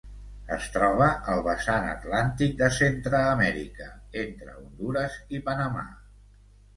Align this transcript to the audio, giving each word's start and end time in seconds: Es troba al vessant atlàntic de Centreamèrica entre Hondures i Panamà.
Es 0.53 0.63
troba 0.75 1.09
al 1.33 1.41
vessant 1.47 1.83
atlàntic 1.89 2.55
de 2.61 2.69
Centreamèrica 2.77 3.89
entre 4.23 4.55
Hondures 4.57 5.19
i 5.39 5.43
Panamà. 5.51 5.85